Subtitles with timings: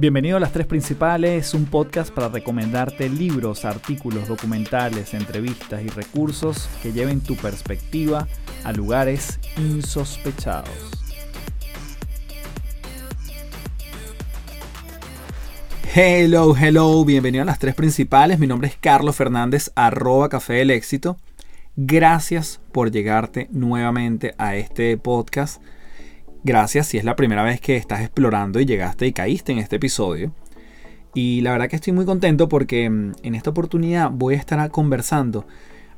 [0.00, 6.70] Bienvenido a Las Tres Principales, un podcast para recomendarte libros, artículos, documentales, entrevistas y recursos
[6.82, 8.26] que lleven tu perspectiva
[8.64, 10.70] a lugares insospechados.
[15.94, 18.38] Hello, hello, bienvenido a Las Tres Principales.
[18.38, 21.18] Mi nombre es Carlos Fernández, arroba Café del Éxito.
[21.76, 25.60] Gracias por llegarte nuevamente a este podcast
[26.42, 29.76] Gracias si es la primera vez que estás explorando y llegaste y caíste en este
[29.76, 30.32] episodio.
[31.12, 34.70] Y la verdad que estoy muy contento porque mm, en esta oportunidad voy a estar
[34.70, 35.46] conversando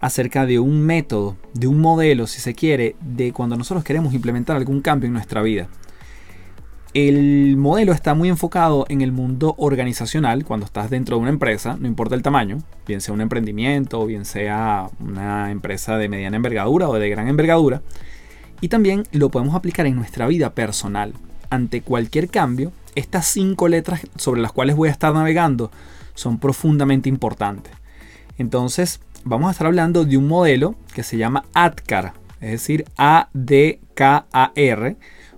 [0.01, 4.57] acerca de un método, de un modelo, si se quiere, de cuando nosotros queremos implementar
[4.57, 5.69] algún cambio en nuestra vida.
[6.93, 11.77] El modelo está muy enfocado en el mundo organizacional, cuando estás dentro de una empresa,
[11.81, 16.89] no importa el tamaño, bien sea un emprendimiento bien sea una empresa de mediana envergadura
[16.89, 17.81] o de gran envergadura.
[18.63, 21.13] Y también lo podemos aplicar en nuestra vida personal.
[21.51, 25.71] Ante cualquier cambio, estas cinco letras sobre las cuales voy a estar navegando
[26.15, 27.75] son profundamente importantes.
[28.39, 33.37] Entonces, vamos a estar hablando de un modelo que se llama ADKAR, es decir, A-D-K-A-R,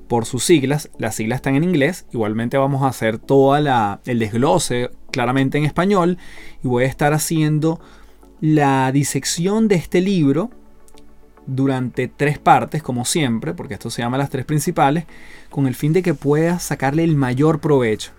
[0.07, 0.91] por sus siglas.
[0.99, 2.05] Las siglas están en inglés.
[2.13, 6.19] Igualmente vamos a hacer todo el desglose claramente en español.
[6.63, 7.81] Y voy a estar haciendo
[8.43, 10.51] la disección de este libro
[11.47, 15.05] durante tres partes, como siempre, porque esto se llama las tres principales,
[15.51, 18.13] con el fin de que puedas sacarle el mayor provecho.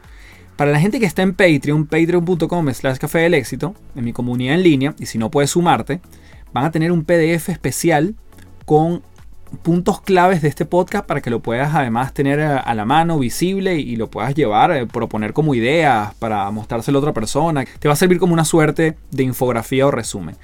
[0.55, 4.55] Para la gente que está en Patreon, patreon.com slash café del éxito, en mi comunidad
[4.55, 5.99] en línea, y si no puedes sumarte,
[6.53, 8.15] van a tener un PDF especial
[8.65, 9.03] con
[9.63, 13.75] puntos claves de este podcast para que lo puedas además tener a la mano, visible
[13.75, 17.65] y lo puedas llevar, eh, proponer como ideas para mostrárselo a otra persona.
[17.79, 20.35] Te va a servir como una suerte de infografía o resumen.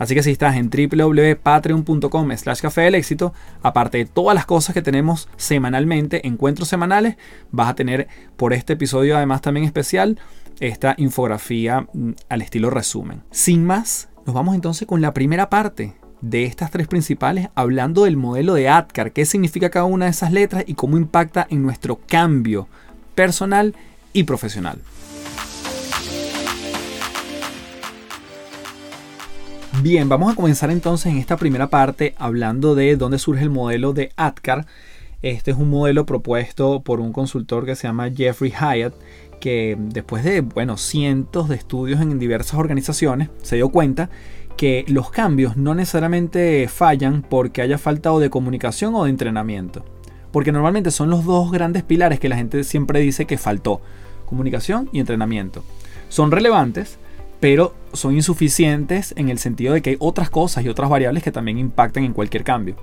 [0.00, 4.72] Así que si estás en www.patreon.com slash café del éxito, aparte de todas las cosas
[4.72, 7.16] que tenemos semanalmente, encuentros semanales,
[7.50, 10.18] vas a tener por este episodio además también especial
[10.58, 13.22] esta infografía mm, al estilo resumen.
[13.30, 18.16] Sin más, nos vamos entonces con la primera parte de estas tres principales, hablando del
[18.16, 22.00] modelo de ADKAR, qué significa cada una de esas letras y cómo impacta en nuestro
[22.06, 22.68] cambio
[23.14, 23.74] personal
[24.14, 24.80] y profesional.
[29.82, 33.94] Bien, vamos a comenzar entonces en esta primera parte hablando de dónde surge el modelo
[33.94, 34.66] de ATCAR.
[35.22, 38.92] Este es un modelo propuesto por un consultor que se llama Jeffrey Hyatt,
[39.40, 44.10] que después de bueno, cientos de estudios en diversas organizaciones se dio cuenta
[44.58, 49.86] que los cambios no necesariamente fallan porque haya faltado de comunicación o de entrenamiento.
[50.30, 53.80] Porque normalmente son los dos grandes pilares que la gente siempre dice que faltó.
[54.26, 55.64] Comunicación y entrenamiento.
[56.10, 56.98] Son relevantes,
[57.40, 61.32] pero son insuficientes en el sentido de que hay otras cosas y otras variables que
[61.32, 62.76] también impactan en cualquier cambio.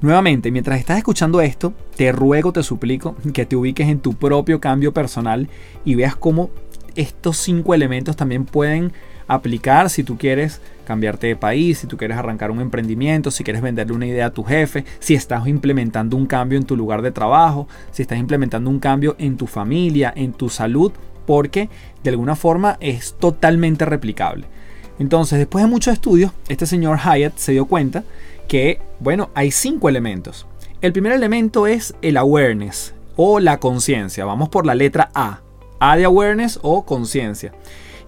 [0.00, 4.60] Nuevamente, mientras estás escuchando esto, te ruego, te suplico que te ubiques en tu propio
[4.60, 5.48] cambio personal
[5.84, 6.50] y veas cómo
[6.96, 8.92] estos cinco elementos también pueden
[9.28, 13.62] aplicar si tú quieres cambiarte de país, si tú quieres arrancar un emprendimiento, si quieres
[13.62, 17.12] venderle una idea a tu jefe, si estás implementando un cambio en tu lugar de
[17.12, 20.92] trabajo, si estás implementando un cambio en tu familia, en tu salud
[21.30, 21.68] porque
[22.02, 24.46] de alguna forma es totalmente replicable.
[24.98, 28.02] Entonces, después de muchos estudios, este señor Hyatt se dio cuenta
[28.48, 30.48] que, bueno, hay cinco elementos.
[30.80, 34.24] El primer elemento es el awareness o la conciencia.
[34.24, 35.38] Vamos por la letra A.
[35.78, 37.52] A de awareness o conciencia.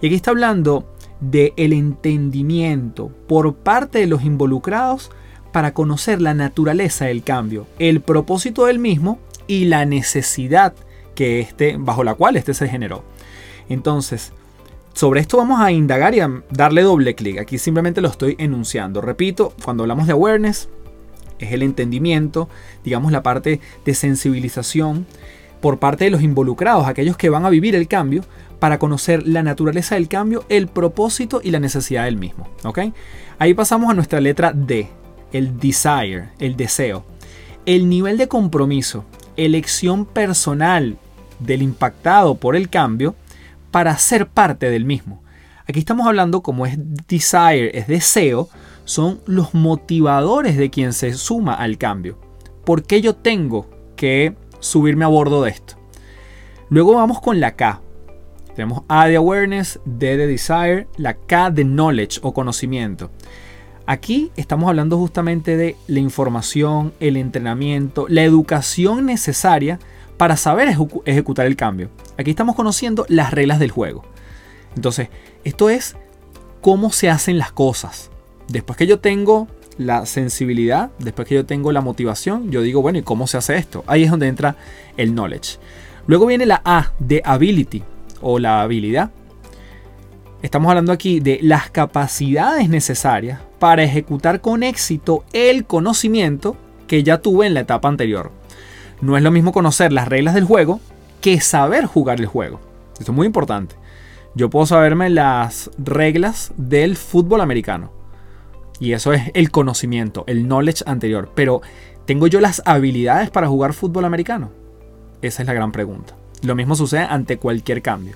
[0.01, 5.11] Y aquí está hablando de el entendimiento por parte de los involucrados
[5.53, 9.17] para conocer la naturaleza del cambio, el propósito del mismo
[9.47, 10.73] y la necesidad
[11.15, 13.03] que este, bajo la cual este se generó.
[13.73, 14.31] Entonces,
[14.93, 17.39] sobre esto vamos a indagar y a darle doble clic.
[17.39, 19.01] Aquí simplemente lo estoy enunciando.
[19.01, 20.69] Repito, cuando hablamos de awareness,
[21.39, 22.47] es el entendimiento,
[22.83, 25.05] digamos la parte de sensibilización
[25.61, 28.23] por parte de los involucrados, aquellos que van a vivir el cambio,
[28.59, 32.47] para conocer la naturaleza del cambio, el propósito y la necesidad del mismo.
[32.63, 32.79] ¿ok?
[33.39, 34.87] Ahí pasamos a nuestra letra D,
[35.31, 37.03] el desire, el deseo.
[37.65, 39.05] El nivel de compromiso,
[39.37, 40.97] elección personal
[41.39, 43.15] del impactado por el cambio
[43.73, 45.23] para ser parte del mismo.
[45.67, 48.47] Aquí estamos hablando como es desire, es deseo,
[48.85, 52.19] son los motivadores de quien se suma al cambio.
[52.65, 55.73] ¿Por qué yo tengo que subirme a bordo de esto?
[56.69, 57.81] Luego vamos con la K.
[58.55, 63.09] Tenemos A de awareness, D de desire, la K de knowledge o conocimiento.
[63.87, 69.79] Aquí estamos hablando justamente de la información, el entrenamiento, la educación necesaria
[70.23, 70.73] para saber
[71.03, 71.89] ejecutar el cambio.
[72.17, 74.05] Aquí estamos conociendo las reglas del juego.
[74.73, 75.09] Entonces,
[75.43, 75.97] esto es
[76.61, 78.09] cómo se hacen las cosas.
[78.47, 82.99] Después que yo tengo la sensibilidad, después que yo tengo la motivación, yo digo, bueno,
[82.99, 83.83] ¿y cómo se hace esto?
[83.85, 84.55] Ahí es donde entra
[84.95, 85.57] el knowledge.
[86.07, 87.83] Luego viene la A de ability
[88.21, 89.11] o la habilidad.
[90.41, 96.55] Estamos hablando aquí de las capacidades necesarias para ejecutar con éxito el conocimiento
[96.87, 98.31] que ya tuve en la etapa anterior.
[99.03, 100.79] No es lo mismo conocer las reglas del juego
[101.19, 102.61] que saber jugar el juego.
[102.97, 103.75] Esto es muy importante.
[104.33, 107.91] Yo puedo saberme las reglas del fútbol americano.
[108.79, 111.29] Y eso es el conocimiento, el knowledge anterior.
[111.35, 111.61] Pero,
[112.05, 114.51] ¿tengo yo las habilidades para jugar fútbol americano?
[115.21, 116.15] Esa es la gran pregunta.
[116.41, 118.15] Lo mismo sucede ante cualquier cambio.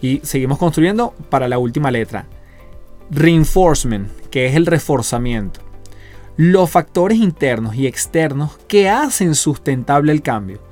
[0.00, 2.24] Y seguimos construyendo para la última letra.
[3.10, 5.60] Reinforcement, que es el reforzamiento.
[6.42, 10.62] Los factores internos y externos que hacen sustentable el cambio.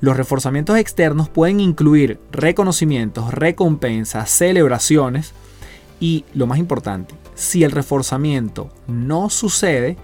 [0.00, 5.32] Los reforzamientos externos pueden incluir reconocimientos, recompensas, celebraciones
[5.98, 9.96] y, lo más importante, si el reforzamiento no sucede,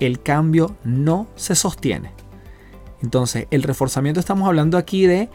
[0.00, 2.12] el cambio no se sostiene.
[3.02, 5.28] Entonces, el reforzamiento estamos hablando aquí de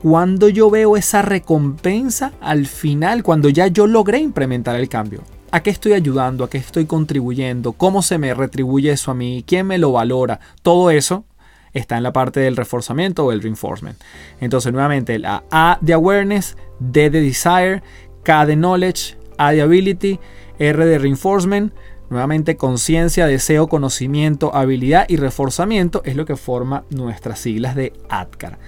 [0.00, 5.22] cuando yo veo esa recompensa al final, cuando ya yo logré implementar el cambio.
[5.56, 6.44] ¿A qué estoy ayudando?
[6.44, 7.72] ¿A qué estoy contribuyendo?
[7.72, 9.42] ¿Cómo se me retribuye eso a mí?
[9.46, 10.38] ¿Quién me lo valora?
[10.60, 11.24] Todo eso
[11.72, 13.98] está en la parte del reforzamiento o el reinforcement.
[14.38, 17.82] Entonces, nuevamente, la A de awareness, D de desire,
[18.22, 20.20] K de knowledge, A de ability,
[20.58, 21.72] R de reinforcement,
[22.10, 28.58] nuevamente conciencia, deseo, conocimiento, habilidad y reforzamiento es lo que forma nuestras siglas de ATCAR.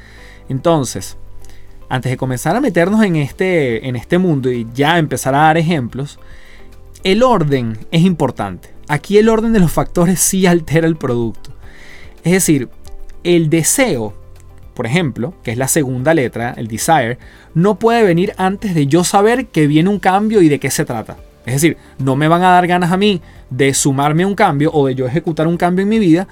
[0.49, 1.19] Entonces,
[1.90, 5.58] antes de comenzar a meternos en este, en este mundo y ya empezar a dar
[5.58, 6.19] ejemplos,
[7.04, 8.74] el orden es importante.
[8.88, 11.52] Aquí el orden de los factores sí altera el producto.
[12.24, 12.68] Es decir,
[13.24, 14.14] el deseo,
[14.74, 17.18] por ejemplo, que es la segunda letra, el desire,
[17.54, 20.84] no puede venir antes de yo saber que viene un cambio y de qué se
[20.84, 21.16] trata.
[21.46, 24.70] Es decir, no me van a dar ganas a mí de sumarme a un cambio
[24.72, 26.28] o de yo ejecutar un cambio en mi vida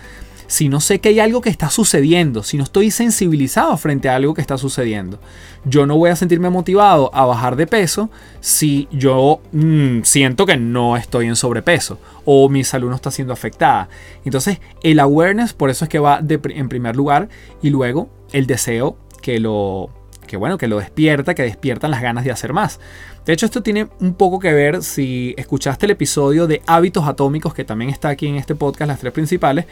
[0.47, 4.17] si no sé que hay algo que está sucediendo, si no estoy sensibilizado frente a
[4.17, 5.19] algo que está sucediendo.
[5.65, 8.11] Yo no voy a sentirme motivado a bajar de peso
[8.41, 13.33] si yo mm, siento que no estoy en sobrepeso o mi salud no está siendo
[13.33, 13.89] afectada.
[14.25, 17.29] Entonces, el awareness por eso es que va en primer lugar
[17.63, 19.91] y luego el deseo que lo
[20.27, 22.81] que bueno, que lo despierta, que despiertan las ganas de hacer más.
[23.25, 27.55] De hecho, esto tiene un poco que ver si escuchaste el episodio de hábitos atómicos
[27.55, 29.67] que también está aquí en este podcast, las tres principales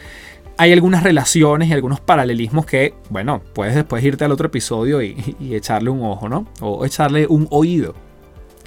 [0.57, 5.37] hay algunas relaciones y algunos paralelismos que, bueno, puedes después irte al otro episodio y,
[5.51, 6.47] echarle un ojo, ¿no?
[6.61, 7.95] O echarle un oído.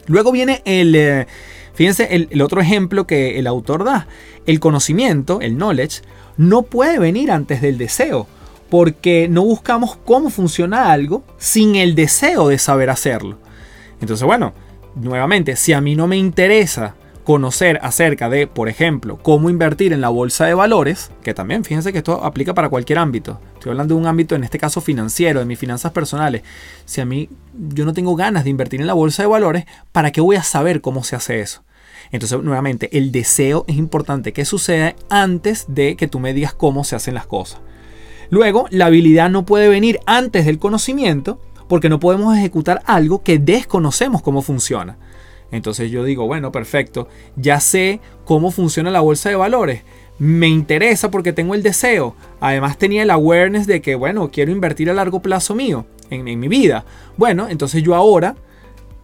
[0.07, 1.27] Luego viene el, eh,
[1.73, 4.07] fíjense, el, otro ejemplo que el autor da.
[4.45, 6.01] El conocimiento, el knowledge,
[6.37, 8.27] no puede venir antes del deseo,
[8.69, 13.37] porque no buscamos cómo funciona algo sin el deseo de saber hacerlo.
[14.01, 14.53] Entonces, bueno,
[14.95, 16.95] nuevamente, si a mí no me interesa
[17.27, 21.91] conocer acerca de, por ejemplo, cómo invertir en la bolsa de valores, que también fíjense
[21.91, 23.41] que esto aplica para cualquier ámbito.
[23.55, 26.43] Estoy hablando de un ámbito, en este caso financiero, de mis finanzas personales.
[26.85, 30.13] Si a mí yo no tengo ganas de invertir en la bolsa de valores, ¿para
[30.13, 31.65] qué voy a saber cómo se hace eso?
[32.13, 36.85] Entonces, nuevamente, el deseo es importante que suceda antes de que tú me digas cómo
[36.85, 37.59] se hacen las cosas.
[38.29, 43.37] Luego, la habilidad no puede venir antes del conocimiento porque no podemos ejecutar algo que
[43.37, 44.97] desconocemos cómo funciona.
[45.51, 49.83] Entonces yo digo, bueno, perfecto, ya sé cómo funciona la bolsa de valores.
[50.19, 52.15] Me interesa porque tengo el deseo.
[52.39, 56.47] Además tenía el awareness de que, bueno, quiero invertir a largo plazo mío en, mi
[56.47, 56.85] vida.
[57.17, 58.35] Bueno, entonces yo ahora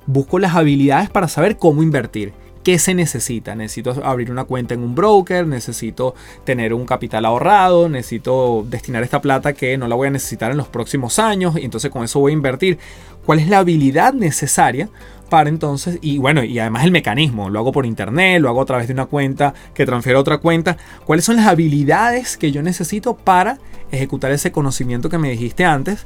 [0.06, 2.34] busco las habilidades para saber cómo invertir.
[2.64, 3.56] ¿Qué se necesita?
[3.56, 9.22] Necesito abrir una cuenta en un broker, necesito tener un capital ahorrado, necesito destinar esta
[9.22, 12.22] plata que no la voy a necesitar en los próximos años y entonces con eso
[12.22, 12.80] voy a invertir.
[13.26, 14.90] ¿Cuál es la habilidad necesaria
[15.42, 18.88] entonces, y bueno, y además el mecanismo, lo hago por internet, lo hago a través
[18.88, 23.16] de una cuenta que transfiero a otra cuenta, cuáles son las habilidades que yo necesito
[23.16, 23.58] para
[23.92, 26.06] ejecutar ese conocimiento que me dijiste antes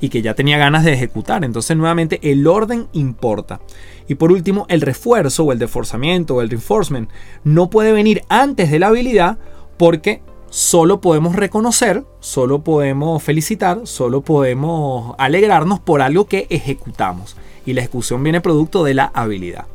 [0.00, 1.44] y que ya tenía ganas de ejecutar.
[1.44, 3.60] Entonces, nuevamente, el orden importa.
[4.06, 7.10] Y por último, el refuerzo o el deforzamiento o el reinforcement
[7.44, 9.38] no puede venir antes de la habilidad
[9.76, 17.36] porque solo podemos reconocer, solo podemos felicitar, solo podemos alegrarnos por algo que ejecutamos
[17.66, 19.66] y la ejecución viene producto de la habilidad.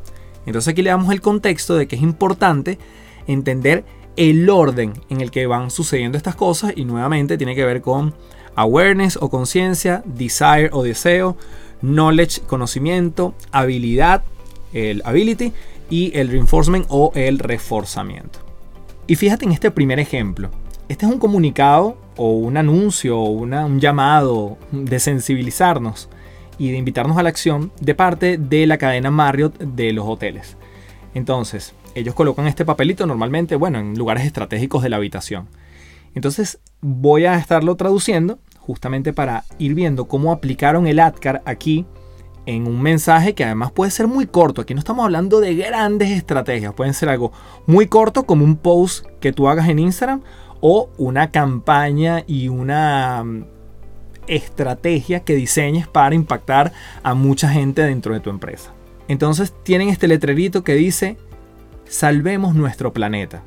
[0.46, 2.78] Entonces aquí le damos el contexto de que es importante
[3.28, 7.82] entender el orden en el que van sucediendo estas cosas y nuevamente tiene que ver
[7.82, 8.14] con
[8.56, 11.38] awareness o conciencia, desire o deseo,
[11.82, 14.24] knowledge, conocimiento, habilidad,
[14.74, 15.54] el ability
[15.90, 18.40] y el reinforcement o el reforzamiento.
[19.08, 20.50] Y fíjate en este primer ejemplo.
[20.94, 26.08] Este es un comunicado o un anuncio o un llamado de sensibilizarnos
[26.60, 30.56] y de invitarnos a la acción de parte de la cadena Marriott de los hoteles.
[31.16, 35.48] Entonces, ellos colocan este papelito normalmente, bueno, en lugares estratégicos de la habitación.
[36.14, 41.88] Entonces, voy a estarlo traduciendo justamente para ir viendo cómo aplicaron el ADCAR aquí
[42.46, 44.62] en un mensaje que además puede ser muy corto.
[44.62, 47.32] Aquí no estamos hablando de grandes estrategias, pueden ser algo
[47.66, 50.22] muy corto como un post que tú hagas en Instagram
[50.66, 53.46] o una campaña y una mm,
[54.28, 56.72] estrategia que diseñes para impactar
[57.04, 58.72] a mucha gente dentro de tu empresa.
[59.10, 61.18] Entonces tienen este letrerito que dice,
[61.84, 63.44] salvemos nuestro planeta.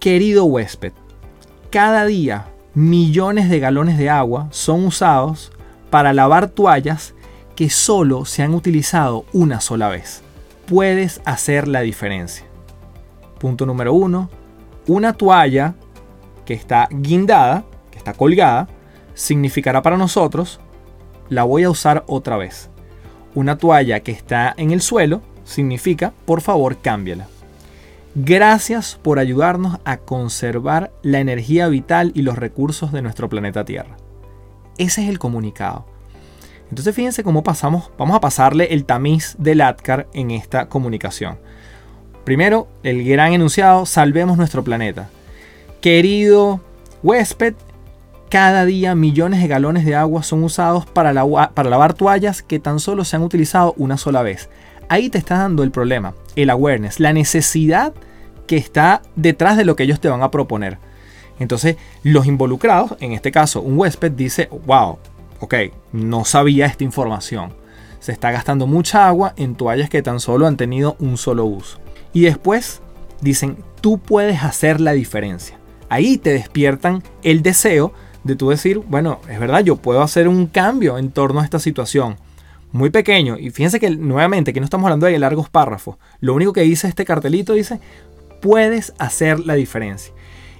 [0.00, 0.92] Querido huésped,
[1.70, 5.52] cada día millones de galones de agua son usados
[5.88, 7.14] para lavar toallas
[7.54, 10.22] que solo se han utilizado una sola vez.
[10.66, 12.44] Puedes hacer la diferencia.
[13.38, 14.28] Punto número uno.
[14.88, 15.76] Una toalla
[16.48, 18.68] que está guindada, que está colgada,
[19.12, 20.60] significará para nosotros,
[21.28, 22.70] la voy a usar otra vez.
[23.34, 27.26] Una toalla que está en el suelo significa, por favor, cámbiala.
[28.14, 33.98] Gracias por ayudarnos a conservar la energía vital y los recursos de nuestro planeta Tierra.
[34.78, 35.84] Ese es el comunicado.
[36.70, 41.38] Entonces fíjense cómo pasamos, vamos a pasarle el tamiz del ATCAR en esta comunicación.
[42.24, 45.10] Primero, el gran enunciado, salvemos nuestro planeta.
[45.80, 46.60] Querido
[47.04, 47.54] huésped,
[48.28, 53.04] cada día millones de galones de agua son usados para, lavar toallas que tan solo
[53.04, 54.50] se han utilizado una sola vez.
[54.88, 57.94] Ahí te está dando el problema, el awareness, la necesidad
[58.48, 60.78] que está detrás de lo que ellos te van a proponer.
[61.38, 64.98] Entonces, los involucrados, en este caso un huésped, dice, wow,
[65.38, 65.54] ok,
[65.92, 67.52] no sabía esta información.
[68.00, 71.78] Se está gastando mucha agua en toallas que tan solo han tenido un solo uso.
[72.12, 72.80] Y después
[73.20, 75.57] dicen, tú puedes hacer la diferencia.
[75.88, 77.92] Ahí te despiertan el deseo
[78.24, 81.58] de tú decir, bueno, es verdad, yo puedo hacer un cambio en torno a esta
[81.58, 82.16] situación.
[82.72, 83.38] Muy pequeño.
[83.38, 85.96] Y fíjense que nuevamente, que no estamos hablando de largos párrafos.
[86.20, 87.80] Lo único que dice este cartelito dice,
[88.42, 90.12] puedes hacer la diferencia.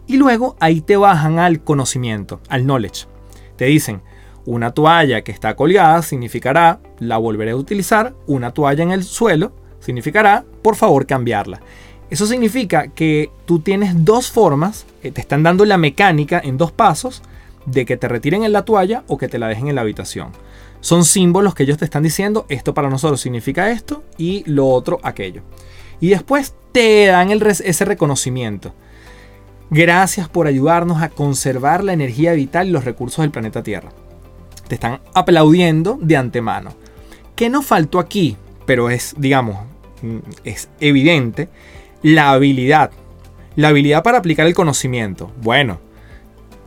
[0.06, 3.06] Y luego ahí te bajan al conocimiento, al knowledge.
[3.56, 4.00] Te dicen,
[4.46, 8.14] una toalla que está colgada significará la volveré a utilizar.
[8.26, 11.60] Una toalla en el suelo significará por favor cambiarla.
[12.08, 16.72] Eso significa que tú tienes dos formas, eh, te están dando la mecánica en dos
[16.72, 17.22] pasos
[17.66, 20.32] de que te retiren en la toalla o que te la dejen en la habitación.
[20.80, 25.00] Son símbolos que ellos te están diciendo, esto para nosotros significa esto y lo otro
[25.02, 25.42] aquello.
[26.00, 28.72] Y después te dan ese reconocimiento.
[29.70, 33.90] Gracias por ayudarnos a conservar la energía vital y los recursos del planeta Tierra
[34.68, 36.74] te están aplaudiendo de antemano.
[37.34, 38.36] ¿Qué nos faltó aquí?
[38.66, 39.56] Pero es, digamos,
[40.02, 41.48] mm, es evidente,
[42.02, 42.90] la habilidad.
[43.58, 45.32] La habilidad para aplicar el conocimiento.
[45.42, 45.80] Bueno,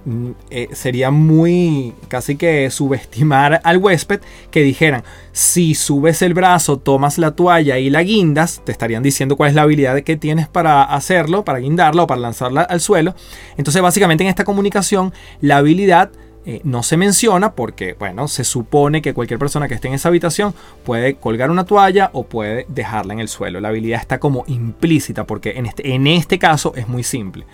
[0.03, 4.19] mm, eh, sería muy casi que subestimar al huésped
[4.51, 9.37] que dijeran, si subes el brazo, tomas la toalla y la guindas, te estarían diciendo
[9.37, 13.15] cuál es la habilidad que tienes para hacerlo, para guindarla o para lanzarla al suelo.
[13.55, 16.11] Entonces básicamente en esta comunicación la habilidad
[16.43, 20.09] eh, no se menciona porque, bueno, se supone que cualquier persona que esté en esa
[20.09, 23.59] habitación puede colgar una toalla o puede dejarla en el suelo.
[23.59, 27.45] La habilidad está como implícita porque en este, en este caso es muy simple.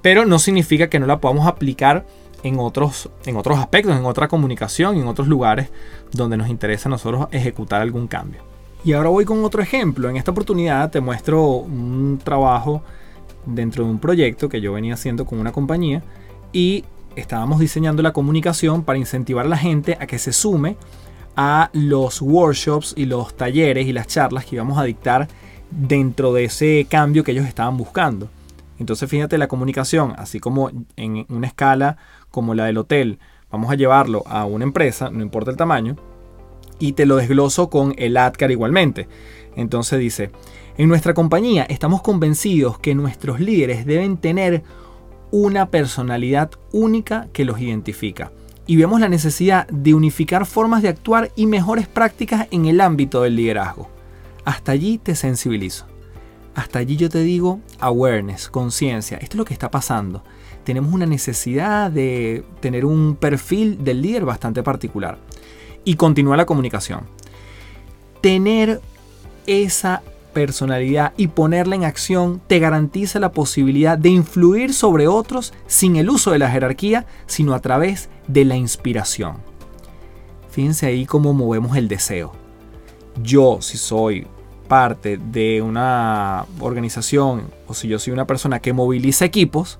[0.00, 2.06] Pero no significa que no la podamos aplicar
[2.42, 5.68] en otros, en otros aspectos, en otra comunicación, en otros lugares
[6.12, 8.42] donde nos interesa a nosotros ejecutar algún cambio.
[8.82, 10.08] Y ahora voy con otro ejemplo.
[10.08, 12.82] En esta oportunidad te muestro un trabajo
[13.44, 16.02] dentro de un proyecto que yo venía haciendo con una compañía
[16.52, 16.84] y
[17.16, 20.76] estábamos diseñando la comunicación para incentivar a la gente a que se sume
[21.36, 25.28] a los workshops y los talleres y las charlas que íbamos a dictar
[25.70, 28.28] dentro de ese cambio que ellos estaban buscando.
[28.78, 31.98] Entonces fíjate la comunicación, así como en una escala
[32.30, 33.18] como la del hotel,
[33.50, 35.96] vamos a llevarlo a una empresa, no importa el tamaño,
[36.78, 39.06] y te lo desgloso con el ADCAR igualmente.
[39.54, 40.30] Entonces dice,
[40.78, 44.62] en nuestra compañía estamos convencidos que nuestros líderes deben tener
[45.30, 48.32] una personalidad única que los identifica.
[48.66, 53.22] Y vemos la necesidad de unificar formas de actuar y mejores prácticas en el ámbito
[53.22, 53.88] del liderazgo.
[54.44, 55.86] Hasta allí te sensibilizo.
[56.54, 59.18] Hasta allí yo te digo awareness, conciencia.
[59.18, 60.22] Esto es lo que está pasando.
[60.64, 65.18] Tenemos una necesidad de tener un perfil del líder bastante particular.
[65.84, 67.02] Y continúa la comunicación.
[68.20, 68.80] Tener
[69.46, 75.96] esa personalidad y ponerla en acción te garantiza la posibilidad de influir sobre otros sin
[75.96, 79.38] el uso de la jerarquía, sino a través de la inspiración.
[80.50, 82.32] Fíjense ahí cómo movemos el deseo.
[83.22, 84.26] Yo, si soy
[84.68, 89.78] parte de una organización o si yo soy una persona que moviliza equipos,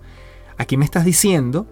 [0.59, 1.67] aquí me estás diciendo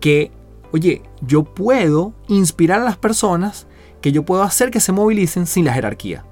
[0.00, 0.30] que,
[0.72, 3.66] oye, yo puedo inspirar a las personas,
[4.00, 6.24] que yo puedo hacer que se movilicen sin la jerarquía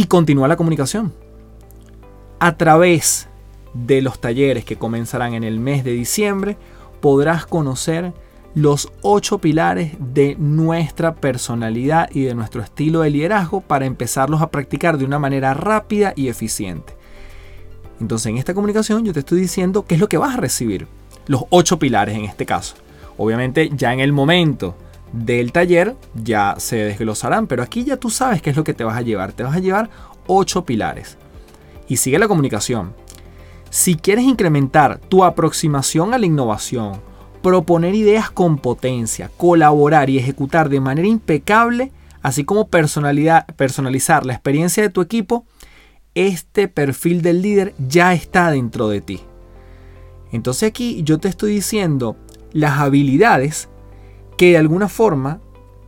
[0.00, 1.12] y continúa la comunicación.
[2.38, 3.28] A través
[3.74, 6.56] de los talleres que comenzarán en el mes de diciembre,
[7.02, 8.14] podrás conocer
[8.54, 14.50] los ocho pilares de nuestra personalidad y de nuestro estilo de liderazgo para empezarlos a
[14.50, 16.94] practicar de una manera rápida y eficiente.
[18.00, 20.86] Entonces en esta comunicación yo te estoy diciendo qué es lo que vas a recibir.
[21.26, 22.74] Los ocho pilares en este caso.
[23.18, 24.74] Obviamente ya en el momento
[25.12, 28.84] del taller ya se desglosarán, pero aquí ya tú sabes qué es lo que te
[28.84, 29.32] vas a llevar.
[29.32, 29.90] Te vas a llevar
[30.26, 31.16] ocho pilares.
[31.88, 32.94] Y sigue la comunicación.
[33.70, 37.00] Si quieres incrementar tu aproximación a la innovación,
[37.42, 44.82] proponer ideas con potencia, colaborar y ejecutar de manera impecable, así como personalizar la experiencia
[44.82, 45.46] de tu equipo,
[46.14, 49.20] este perfil del líder ya está dentro de ti.
[50.32, 52.16] Entonces aquí yo te estoy diciendo
[52.52, 53.69] las habilidades
[54.40, 55.38] que de alguna forma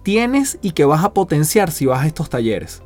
[0.02, 2.82] tienes y que vas a potenciar si vas a estos talleres.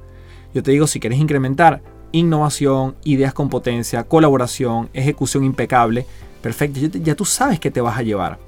[0.55, 1.83] Yo te digo, si quieres incrementar
[2.13, 6.07] innovación, ideas con potencia, colaboración, ejecución impecable,
[6.41, 8.39] perfecto, ya tú sabes que te vas a llevar.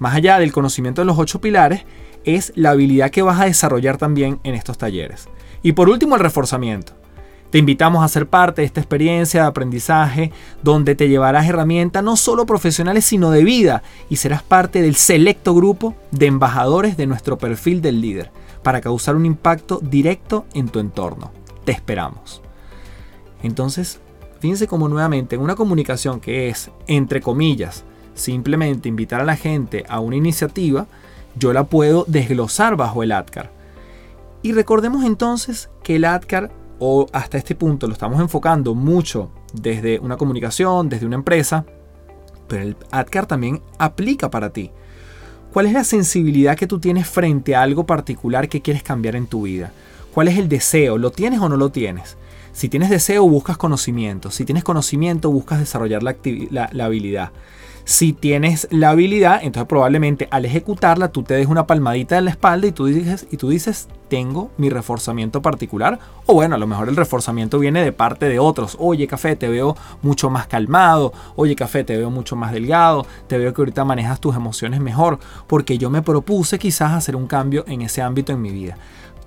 [0.00, 1.84] Más allá del conocimiento de los ocho pilares,
[2.24, 5.28] es la habilidad que vas a desarrollar también en estos talleres.
[5.62, 6.94] Y por último, el reforzamiento.
[7.50, 12.16] Te invitamos a ser parte de esta experiencia de aprendizaje donde te llevarás herramientas no
[12.16, 17.38] solo profesionales sino de vida y serás parte del selecto grupo de embajadores de nuestro
[17.38, 18.30] perfil del líder
[18.62, 21.30] para causar un impacto directo en tu entorno.
[21.64, 22.42] Te esperamos.
[23.42, 24.00] Entonces,
[24.40, 27.84] fíjense como nuevamente en una comunicación que es, entre comillas,
[28.14, 30.86] simplemente invitar a la gente a una iniciativa,
[31.36, 33.52] yo la puedo desglosar bajo el ADCAR.
[34.42, 39.98] Y recordemos entonces que el ADCAR, o hasta este punto lo estamos enfocando mucho desde
[39.98, 41.64] una comunicación, desde una empresa,
[42.48, 44.70] pero el ADCAR también aplica para ti.
[45.52, 49.26] ¿Cuál es la sensibilidad que tú tienes frente a algo particular que quieres cambiar en
[49.26, 49.72] tu vida?
[50.12, 50.98] ¿Cuál es el deseo?
[50.98, 52.16] ¿Lo tienes o no lo tienes?
[52.52, 54.30] Si tienes deseo, buscas conocimiento.
[54.30, 56.16] Si tienes conocimiento, buscas desarrollar la,
[56.50, 57.32] la habilidad.
[57.88, 62.32] Si tienes la habilidad, entonces probablemente al ejecutarla tú te des una palmadita en la
[62.32, 66.00] espalda y tú dices, y tú dices tengo mi reforzamiento particular.
[66.26, 68.76] O bueno, a lo mejor el reforzamiento viene de parte de otros.
[68.80, 71.12] Oye, café, te veo mucho más calmado.
[71.36, 73.06] Oye, café, te veo mucho más delgado.
[73.28, 75.20] Te veo que ahorita manejas tus emociones mejor.
[75.46, 78.76] Porque yo me propuse quizás hacer un cambio en ese ámbito en mi vida.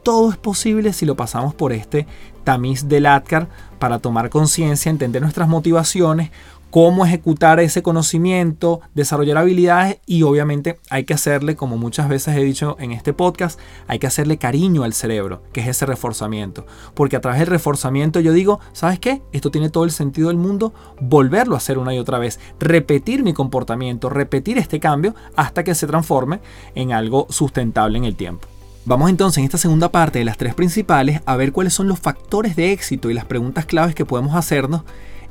[0.03, 2.07] Todo es posible si lo pasamos por este
[2.43, 3.47] tamiz del ATCAR
[3.79, 6.31] para tomar conciencia, entender nuestras motivaciones,
[6.69, 12.43] cómo ejecutar ese conocimiento, desarrollar habilidades y obviamente hay que hacerle, como muchas veces he
[12.43, 16.65] dicho en este podcast, hay que hacerle cariño al cerebro, que es ese reforzamiento.
[16.93, 19.21] Porque a través del reforzamiento yo digo, ¿sabes qué?
[19.31, 23.23] Esto tiene todo el sentido del mundo, volverlo a hacer una y otra vez, repetir
[23.23, 26.39] mi comportamiento, repetir este cambio hasta que se transforme
[26.75, 28.47] en algo sustentable en el tiempo.
[28.85, 31.99] Vamos entonces en esta segunda parte de las tres principales a ver cuáles son los
[31.99, 34.83] factores de éxito y las preguntas claves que podemos hacernos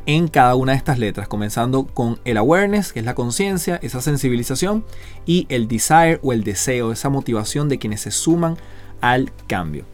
[0.08, 4.00] en cada una de estas letras, comenzando con el awareness, que es la conciencia, esa
[4.00, 4.82] sensibilización,
[5.26, 8.56] y el desire o el deseo, esa motivación de quienes se suman
[9.02, 9.84] al cambio.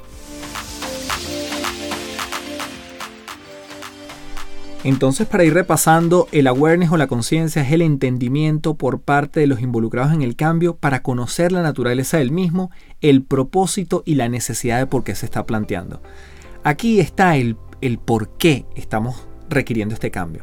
[4.84, 9.48] Entonces, para ir repasando, el awareness o la conciencia es el entendimiento por parte de
[9.48, 14.28] los involucrados en el cambio para conocer la naturaleza del mismo, el propósito y la
[14.28, 16.00] necesidad de por qué se está planteando.
[16.62, 20.42] Aquí está el, el por qué estamos requiriendo este cambio.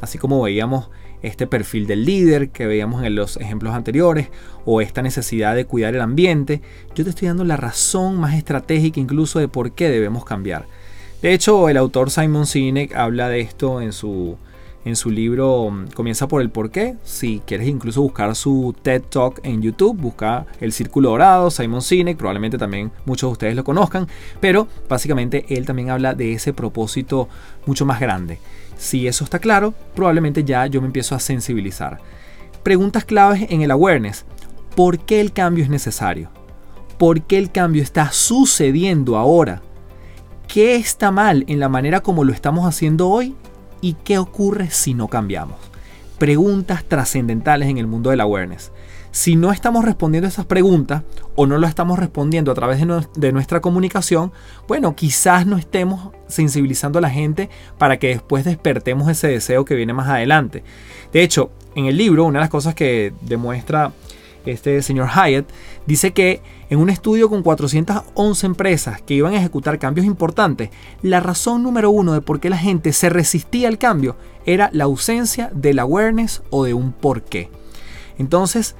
[0.00, 0.90] Así como veíamos
[1.22, 4.28] este perfil del líder que veíamos en los ejemplos anteriores
[4.66, 6.60] o esta necesidad de cuidar el ambiente,
[6.94, 10.66] yo te estoy dando la razón más estratégica incluso de por qué debemos cambiar.
[11.22, 14.36] De hecho, el autor Simon Sinek habla de esto en su
[14.84, 16.96] en su libro mm, Comienza por el porqué.
[17.02, 22.16] Si quieres incluso buscar su TED Talk en YouTube, busca El Círculo Dorado, Simon Sinek,
[22.16, 24.06] probablemente también muchos de ustedes lo conozcan,
[24.40, 27.28] pero básicamente él también habla de ese propósito
[27.66, 28.38] mucho más grande.
[28.76, 31.98] Si eso está claro, probablemente ya yo me empiezo a sensibilizar.
[32.62, 34.24] Preguntas claves en el awareness.
[34.74, 36.30] ¿Por qué el cambio es necesario?
[36.98, 39.62] ¿Por qué el cambio está sucediendo ahora?
[40.48, 43.34] ¿Qué está mal en la manera como lo estamos haciendo hoy
[43.84, 45.58] ¿Y qué ocurre si no cambiamos?
[46.16, 48.72] Preguntas trascendentales en el mundo del awareness.
[49.10, 51.02] Si no estamos respondiendo esas preguntas
[51.36, 54.32] o no lo estamos respondiendo a través de, nuestra comunicación,
[54.66, 59.74] bueno, quizás no estemos sensibilizando a la gente para que después despertemos ese deseo que
[59.74, 60.64] viene más adelante.
[61.12, 63.92] De hecho, en el libro, una de las cosas que demuestra
[64.46, 65.46] este señor Hyatt,
[65.84, 66.40] dice que
[66.74, 70.70] en un estudio con 411 empresas que iban a ejecutar cambios importantes,
[71.02, 74.84] la razón número uno de por qué la gente se resistía al cambio era la
[74.84, 77.48] ausencia del awareness o de un porqué.
[78.18, 78.74] Entonces,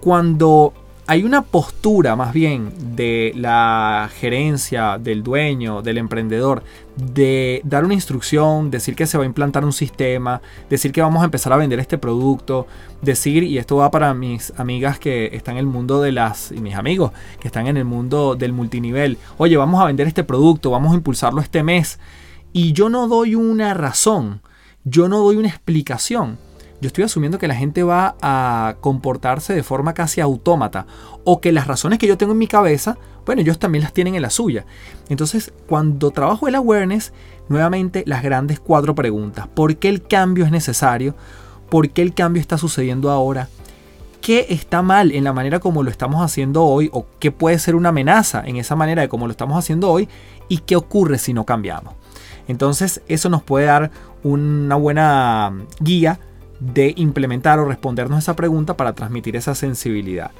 [0.00, 0.72] cuando
[1.10, 6.62] hay una postura más bien de la gerencia, del dueño, del emprendedor,
[6.94, 11.22] de dar una instrucción, decir que se va a implantar un sistema, decir que vamos
[11.22, 12.68] a empezar a vender este producto,
[13.02, 16.60] decir, y esto va para mis amigas que están en el mundo de las, y
[16.60, 20.70] mis amigos que están en el mundo del multinivel, oye, vamos a vender este producto,
[20.70, 21.98] vamos a impulsarlo este mes,
[22.52, 24.42] y yo no doy una razón,
[24.84, 26.38] yo no doy una explicación
[26.80, 30.86] yo estoy asumiendo que la gente va a comportarse de forma casi autómata
[31.24, 34.14] o que las razones que yo tengo en mi cabeza, bueno, ellos también las tienen
[34.14, 34.64] en la suya.
[35.08, 37.12] Entonces, cuando trabajo el awareness,
[37.48, 39.46] nuevamente las grandes cuatro preguntas.
[39.48, 41.14] ¿Por qué el cambio es necesario?
[41.68, 43.48] ¿Por qué el cambio está sucediendo ahora?
[44.22, 46.90] ¿Qué está mal en la manera como lo estamos haciendo hoy?
[46.92, 50.08] ¿O qué puede ser una amenaza en esa manera de como lo estamos haciendo hoy?
[50.48, 51.94] ¿Y qué ocurre si no cambiamos?
[52.48, 53.90] Entonces eso nos puede dar
[54.22, 56.18] una buena guía
[56.60, 60.30] de implementar o respondernos esa pregunta para transmitir esa sensibilidad.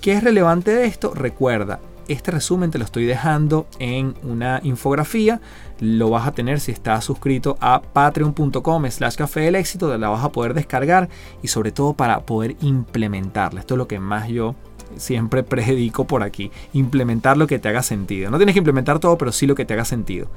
[0.00, 1.14] ¿Qué es relevante de esto?
[1.14, 5.40] Recuerda, este resumen te lo estoy dejando en una infografía.
[5.80, 9.96] Lo vas a tener si estás suscrito a patreon.com slash café del éxito.
[9.96, 11.08] La vas a poder descargar
[11.42, 13.60] y sobre todo para poder implementarla.
[13.60, 14.54] Esto es lo que más yo
[14.96, 16.50] siempre predico por aquí.
[16.72, 18.30] Implementar lo que te haga sentido.
[18.30, 20.28] No tienes que implementar todo, pero sí lo que te haga sentido.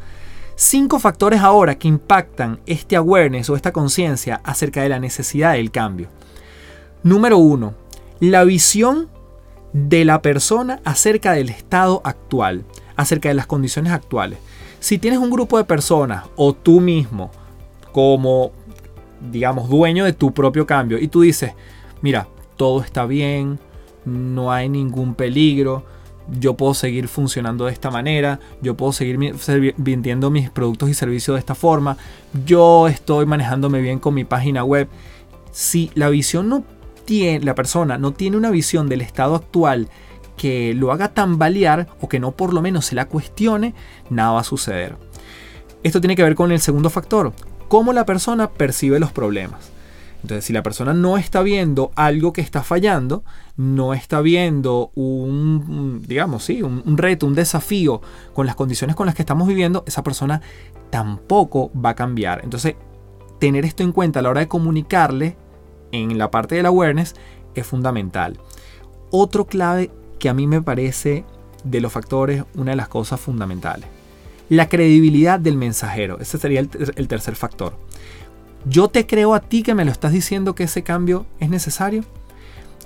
[0.58, 5.70] Cinco factores ahora que impactan este awareness o esta conciencia acerca de la necesidad del
[5.70, 6.08] cambio.
[7.04, 7.74] Número uno,
[8.22, 9.10] la visión
[9.74, 12.64] de la persona acerca del estado actual,
[12.96, 14.40] acerca de las condiciones actuales.
[14.80, 17.32] Si tienes un grupo de personas o tú mismo
[17.92, 18.52] como,
[19.30, 21.52] digamos, dueño de tu propio cambio y tú dices,
[22.02, 23.60] mira, todo está bien,
[24.06, 25.84] no hay ningún peligro,
[26.28, 29.18] yo puedo seguir funcionando de esta manera, yo puedo seguir
[29.78, 31.98] vendiendo mis productos y servicios de esta forma,
[32.46, 34.88] yo estoy manejándome bien con mi página web.
[35.52, 36.64] Si la visión no
[37.06, 39.90] tiene, la persona no tiene una visión del estado actual
[40.36, 43.74] que lo haga tambalear o que no por lo menos se la cuestione,
[44.10, 44.98] nada va a suceder.
[45.84, 47.32] Esto tiene que ver con el segundo factor,
[47.68, 49.75] cómo la persona percibe los problemas.
[50.26, 53.24] Entonces, si la persona no está viendo algo que está fallando,
[53.58, 58.02] no está viendo un, digamos, sí, un, reto, un desafío
[58.34, 60.42] con las condiciones con las que estamos viviendo, esa persona
[60.90, 62.42] tampoco va a cambiar.
[62.44, 62.74] Entonces,
[63.40, 65.38] tener esto en cuenta a la hora de comunicarle
[65.92, 67.14] en la parte del awareness
[67.54, 68.40] es fundamental.
[69.12, 71.24] Otro clave que a mí me parece
[71.64, 73.88] de los factores una de las cosas fundamentales.
[74.50, 76.18] La credibilidad del mensajero.
[76.20, 77.78] Ese sería el tercer factor.
[78.68, 82.04] Yo te creo a ti que me lo estás diciendo que ese cambio es necesario.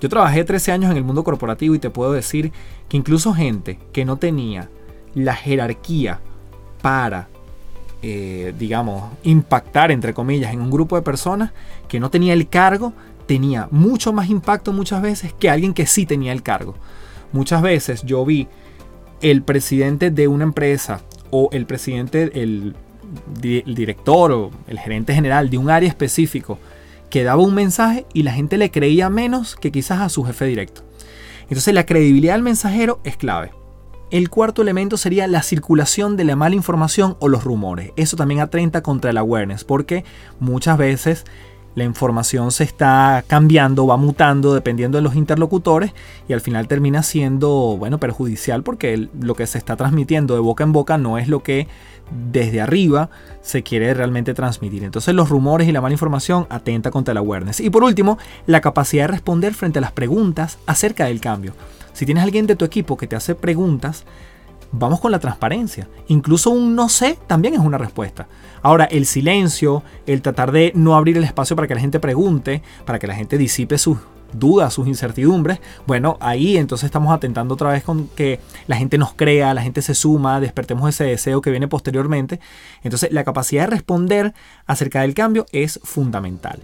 [0.01, 2.51] Yo trabajé 13 años en el mundo corporativo y te puedo decir
[2.89, 4.69] que incluso gente que no tenía
[5.15, 6.19] la jerarquía
[6.81, 7.29] para,
[8.01, 11.51] eh, digamos, impactar, entre comillas, en un grupo de personas,
[11.87, 12.93] que no tenía el cargo,
[13.25, 16.75] tenía mucho más impacto muchas veces que alguien que sí tenía el cargo.
[17.31, 18.47] Muchas veces yo vi
[19.21, 22.75] el presidente de una empresa o el presidente, el
[23.41, 26.59] el director o el gerente general de un área específico
[27.09, 30.45] que daba un mensaje y la gente le creía menos que quizás a su jefe
[30.45, 30.83] directo.
[31.43, 33.51] Entonces la credibilidad del mensajero es clave.
[34.11, 37.91] El cuarto elemento sería la circulación de la mala información o los rumores.
[37.95, 40.03] Eso también atenta contra el awareness porque
[40.39, 41.25] muchas veces
[41.75, 45.93] la información se está cambiando, va mutando dependiendo de los interlocutores
[46.27, 50.63] y al final termina siendo, bueno, perjudicial porque lo que se está transmitiendo de boca
[50.63, 51.67] en boca no es lo que
[52.31, 53.09] desde arriba
[53.41, 54.83] se quiere realmente transmitir.
[54.83, 57.59] Entonces los rumores y la mala información atenta contra el awareness.
[57.59, 61.53] Y por último, la capacidad de responder frente a las preguntas acerca del cambio.
[61.93, 64.05] Si tienes alguien de tu equipo que te hace preguntas,
[64.71, 65.87] vamos con la transparencia.
[66.07, 68.27] Incluso un no sé también es una respuesta.
[68.61, 72.61] Ahora, el silencio, el tratar de no abrir el espacio para que la gente pregunte,
[72.85, 73.97] para que la gente disipe sus
[74.33, 79.13] dudas, sus incertidumbres, bueno, ahí entonces estamos atentando otra vez con que la gente nos
[79.13, 82.39] crea, la gente se suma, despertemos ese deseo que viene posteriormente.
[82.83, 84.33] Entonces la capacidad de responder
[84.67, 86.63] acerca del cambio es fundamental.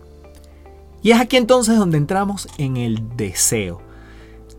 [1.01, 3.84] Y es aquí entonces donde entramos en el deseo.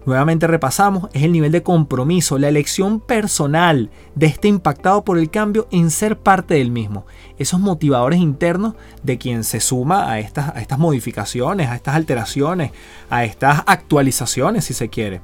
[0.06, 5.30] Nuevamente repasamos, es el nivel de compromiso, la elección personal de este impactado por el
[5.30, 7.06] cambio en ser parte del mismo.
[7.38, 12.70] Esos motivadores internos de quien se suma a estas, a estas modificaciones, a estas alteraciones,
[13.10, 15.22] a estas actualizaciones si se quiere.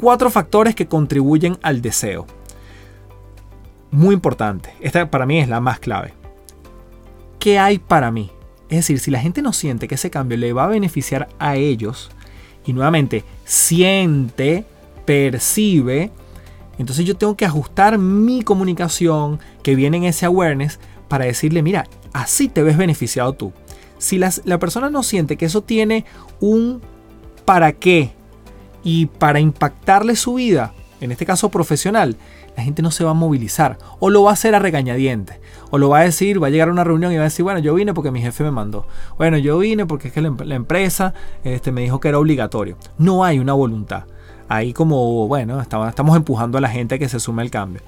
[0.00, 2.26] Cuatro factores que contribuyen al deseo.
[3.90, 6.14] Muy importante, esta para mí es la más clave.
[7.40, 8.30] ¿Qué hay para mí?
[8.68, 11.56] Es decir, si la gente no siente que ese cambio le va a beneficiar a
[11.56, 12.10] ellos,
[12.66, 14.64] y nuevamente siente,
[15.04, 16.10] percibe,
[16.78, 21.86] entonces yo tengo que ajustar mi comunicación que viene en ese awareness para decirle, mira,
[22.12, 23.52] así te ves beneficiado tú.
[23.98, 26.04] Si la persona no siente que eso tiene
[26.40, 26.82] un
[27.44, 28.12] para qué
[28.84, 32.16] y para impactarle su vida, en este caso profesional,
[32.56, 35.38] la gente no se va a movilizar o lo va a hacer a regañadientes
[35.70, 37.42] o lo va a decir, va a llegar a una reunión y va a decir,
[37.42, 38.86] bueno, yo vine porque mi jefe me mandó.
[39.18, 41.12] Bueno, yo vine porque es que la, empresa
[41.44, 42.76] este, me dijo que era obligatorio.
[42.98, 44.04] No hay una voluntad.
[44.48, 47.82] Ahí como, bueno, estamos empujando a la gente a que se sume al cambio.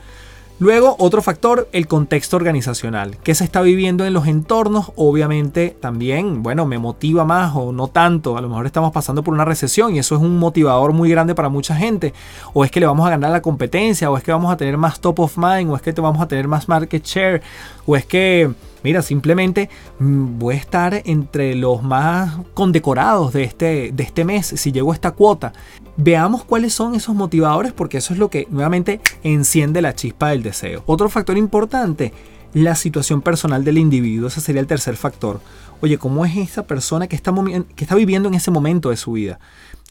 [0.61, 3.16] Luego, otro factor, el contexto organizacional.
[3.23, 4.90] ¿Qué se está viviendo en los entornos?
[4.97, 8.37] Obviamente también, bueno, me motiva más o no tanto.
[8.37, 11.37] A lo mejor estamos pasando por una recesión y eso es un motivador muy grande
[11.37, 12.12] para mucha gente.
[12.55, 14.77] O es que le vamos a ganar la competencia, o es que vamos a tener
[14.77, 17.40] más top of mind, o es que te vamos a tener más market share,
[17.87, 18.51] o es que
[18.83, 24.47] Mira, simplemente mm, voy a estar entre los más condecorados de este, de este mes
[24.47, 25.53] si llego a esta cuota.
[25.97, 30.43] Veamos cuáles son esos motivadores porque eso es lo que nuevamente enciende la chispa del
[30.43, 30.83] deseo.
[30.87, 32.12] Otro factor importante,
[32.55, 34.29] la situación personal del individuo.
[34.29, 35.41] Ese sería el tercer factor.
[35.81, 37.33] Oye, ¿cómo es esa persona que está,
[37.75, 39.38] que está viviendo en ese momento de su vida?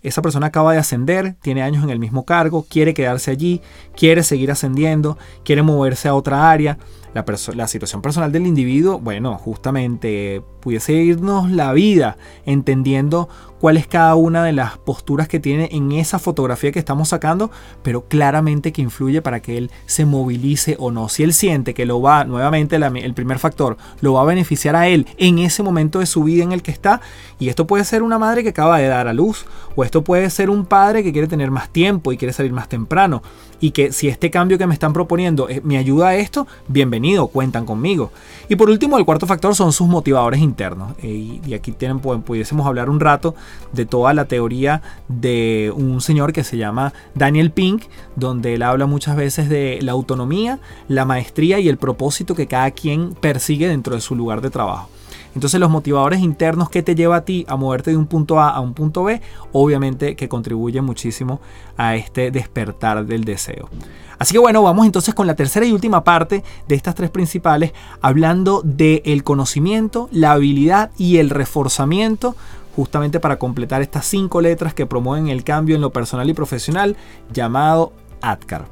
[0.03, 3.61] Esa persona acaba de ascender, tiene años en el mismo cargo, quiere quedarse allí,
[3.95, 6.77] quiere seguir ascendiendo, quiere moverse a otra área
[7.55, 14.15] la, situación personal del individuo, bueno, justamente pudiese irnos la vida entendiendo cuál es cada
[14.15, 17.51] una de las posturas que tiene en esa fotografía que estamos sacando,
[17.83, 21.09] pero claramente que influye para que él se movilice o no.
[21.09, 24.87] Si él siente que lo va, nuevamente el primer factor, lo va a beneficiar a
[24.87, 27.01] él en ese momento de su vida en el que está,
[27.39, 30.29] y esto puede ser una madre que acaba de dar a luz, o esto puede
[30.29, 33.21] ser un padre que quiere tener más tiempo y quiere salir más temprano,
[33.59, 37.27] y que si este cambio que me están proponiendo eh, me ayuda a esto, bienvenido,
[37.27, 38.11] cuentan conmigo.
[38.49, 40.93] Y por último, el cuarto factor son sus motivadores internos.
[41.01, 43.35] Eh, y, aquí tienen, pudiésemos hablar un rato
[43.73, 47.83] de toda la teoría de un señor que se llama Daniel Pink,
[48.15, 52.71] donde él habla muchas veces de la autonomía, la maestría y el propósito que cada
[52.71, 54.89] quien persigue dentro de su lugar de trabajo.
[55.37, 58.49] Entonces los motivadores internos que te lleva a ti a moverte de un punto A
[58.49, 61.41] a un punto B, obviamente que contribuyen muchísimo
[61.77, 63.69] a este despertar del deseo.
[64.17, 67.71] Así que bueno, vamos entonces con la tercera y última parte de estas tres principales,
[68.01, 72.35] hablando del el conocimiento, la habilidad y el reforzamiento
[72.77, 76.95] justamente para completar estas cinco letras que promueven el cambio en lo personal y profesional,
[77.33, 78.65] llamado ADCAR.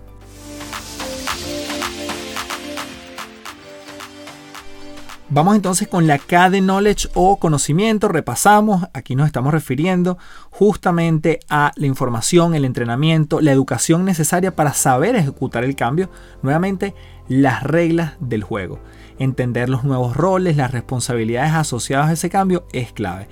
[5.28, 8.08] Vamos entonces con la K de Knowledge o conocimiento.
[8.08, 10.20] Repasamos, aquí nos estamos refiriendo
[10.52, 16.12] justamente a la información, el entrenamiento, la educación necesaria para saber ejecutar el cambio.
[16.44, 16.94] Nuevamente,
[17.28, 18.80] las reglas del juego.
[19.18, 23.28] Entender los nuevos roles, las responsabilidades asociadas a ese cambio es clave.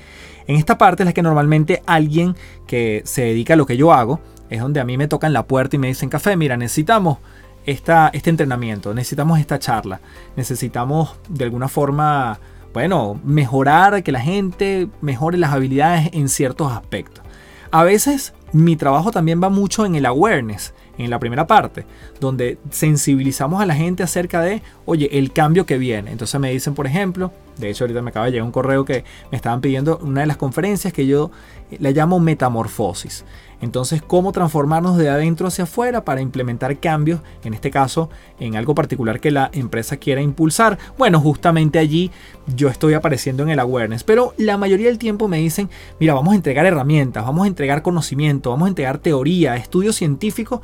[0.47, 2.35] En esta parte es la que normalmente alguien
[2.67, 5.47] que se dedica a lo que yo hago, es donde a mí me tocan la
[5.47, 7.17] puerta y me dicen, café, mira, necesitamos
[7.65, 10.01] este entrenamiento, necesitamos esta charla,
[10.35, 12.39] necesitamos de alguna forma,
[12.73, 17.23] bueno, mejorar, que la gente mejore las habilidades en ciertos aspectos.
[17.71, 21.85] A veces mi trabajo también va mucho en el awareness, en la primera parte,
[22.19, 26.11] donde sensibilizamos a la gente acerca de, oye, el cambio que viene.
[26.11, 29.03] Entonces me dicen, por ejemplo, de hecho ahorita me acaba de llegar un correo que
[29.31, 31.31] me estaban pidiendo una de las conferencias que yo
[31.79, 33.25] la llamo metamorfosis.
[33.61, 38.75] Entonces, ¿cómo transformarnos de adentro hacia afuera para implementar cambios, en este caso, en algo
[38.75, 40.77] particular que la empresa quiera impulsar?
[40.97, 42.11] Bueno, justamente allí
[42.57, 46.33] yo estoy apareciendo en el awareness, pero la mayoría del tiempo me dicen, mira, vamos
[46.33, 50.59] a entregar herramientas, vamos a entregar conocimiento, vamos a entregar teoría, estudios científicos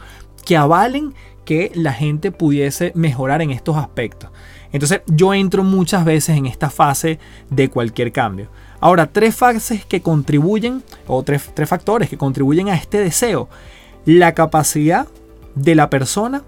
[0.46, 1.14] que avalen
[1.46, 4.30] que la gente pudiese mejorar en estos aspectos.
[4.72, 8.50] Entonces yo entro muchas veces en esta fase de cualquier cambio.
[8.80, 13.50] Ahora, tres fases que contribuyen, o tres, factores que contribuyen a este deseo.
[14.06, 15.08] La capacidad
[15.56, 16.44] de la persona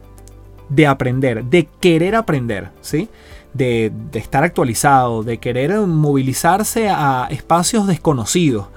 [0.69, 3.10] de aprender, de querer aprender, ¿sí?
[3.53, 8.67] De, de, estar actualizado, de querer movilizarse a espacios desconocidos.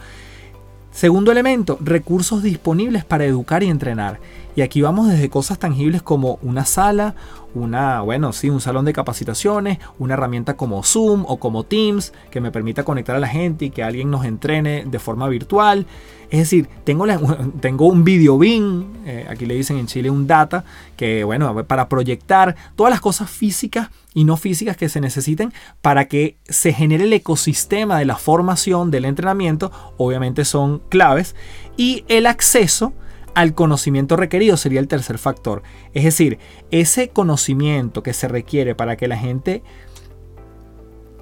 [0.91, 4.19] Segundo elemento, recursos disponibles para educar y entrenar.
[4.57, 7.15] Y aquí vamos desde cosas tangibles como una sala,
[7.55, 12.41] una, bueno, sí, un salón de capacitaciones, una herramienta como Zoom o como Teams que
[12.41, 15.87] me permita conectar a la gente y que alguien nos entrene de forma virtual.
[16.31, 17.07] Es decir, tengo,
[17.61, 20.65] tengo un video bin, eh, aquí le dicen en Chile un data,
[20.97, 26.07] que bueno, para proyectar todas las cosas físicas y no físicas que se necesiten para
[26.07, 31.35] que se genere el ecosistema de la formación, del entrenamiento, obviamente son claves,
[31.77, 32.93] y el acceso
[33.35, 35.63] al conocimiento requerido sería el tercer factor.
[35.93, 36.39] Es decir,
[36.71, 39.63] ese conocimiento que se requiere para que la gente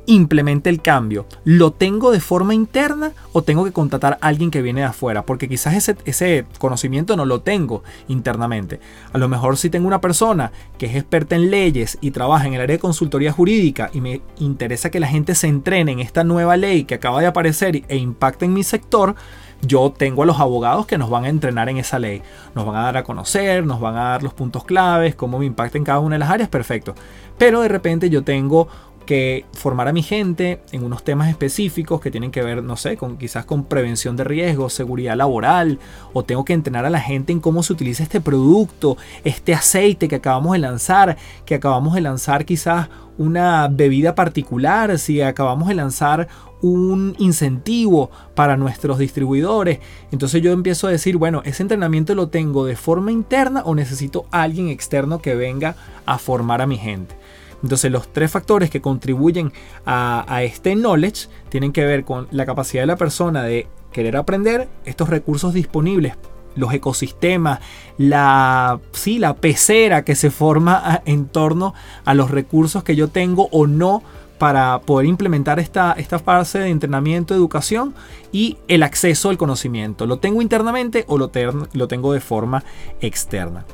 [0.06, 4.62] implemente el cambio, ¿lo tengo de forma interna o tengo que contratar a alguien que
[4.62, 5.24] viene de afuera?
[5.24, 8.80] Porque quizás ese, ese, conocimiento no lo tengo internamente.
[9.12, 12.54] A lo mejor si tengo una persona que es experta en leyes y trabaja en
[12.54, 16.24] el área de consultoría jurídica y me interesa que la gente se entrene en esta
[16.24, 19.14] nueva ley que acaba de aparecer e impacta en mi sector,
[19.62, 22.22] yo tengo a los abogados que nos van a entrenar en esa ley.
[22.54, 25.46] Nos van a dar a conocer, nos van a dar los puntos claves, cómo me
[25.46, 26.94] impacta en cada una de las áreas, perfecto.
[27.38, 28.68] Pero de repente yo tengo
[29.06, 32.96] que formar a mi gente en unos temas específicos que tienen que ver, no sé,
[32.96, 35.78] con quizás con prevención de riesgos, seguridad laboral,
[36.12, 40.08] o tengo que entrenar a la gente en cómo se utiliza este producto, este aceite
[40.08, 45.74] que acabamos de lanzar, que acabamos de lanzar quizás una bebida particular, si acabamos de
[45.74, 46.28] lanzar
[46.62, 49.80] un incentivo para nuestros distribuidores.
[50.10, 54.26] Entonces yo empiezo a decir, bueno, ese entrenamiento lo tengo de forma interna o necesito
[54.30, 57.14] alguien externo que venga a formar a mi gente.
[57.62, 59.52] Entonces los tres factores que contribuyen
[59.86, 64.68] a, este knowledge tienen que ver con la capacidad de la persona de querer aprender
[64.84, 66.14] estos recursos disponibles
[66.54, 67.60] los ecosistemas,
[67.96, 71.72] la, sí, la pecera que se forma en torno
[72.04, 74.02] a los recursos que yo tengo o no
[74.42, 77.94] para poder implementar esta, esta fase de entrenamiento, educación
[78.32, 80.04] y el acceso al conocimiento.
[80.04, 82.64] ¿Lo tengo internamente o lo, tengo de forma
[83.00, 83.64] externa?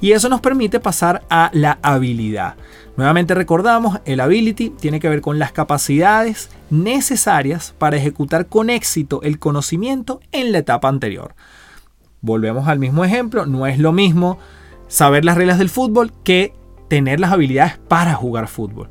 [0.00, 2.56] Y eso nos permite pasar a la habilidad.
[2.96, 9.22] Nuevamente recordamos, el ability tiene que ver con las capacidades necesarias para ejecutar con éxito
[9.22, 11.36] el conocimiento en la etapa anterior.
[12.22, 14.40] Volvemos al mismo ejemplo, no es lo mismo
[14.88, 16.54] saber las reglas del fútbol que
[16.88, 18.90] tener las habilidades para jugar fútbol.